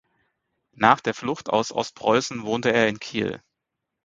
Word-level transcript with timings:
Nach 0.73 0.99
der 0.99 1.13
Flucht 1.13 1.51
aus 1.51 1.71
Ostpreußen 1.71 2.43
wohnte 2.43 2.73
er 2.73 2.87
in 2.87 2.97
Kiel. 2.99 3.39